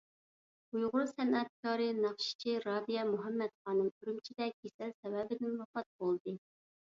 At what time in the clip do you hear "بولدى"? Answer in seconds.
6.05-6.35